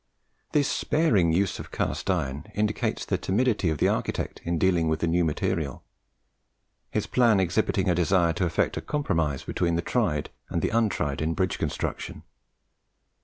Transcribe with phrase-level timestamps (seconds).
[0.53, 4.99] This sparing use of cast iron indicates the timidity of the architect in dealing with
[5.01, 5.83] the new material
[6.89, 11.21] his plan exhibiting a desire to effect a compromise between the tried and the untried
[11.21, 12.23] in bridge construction.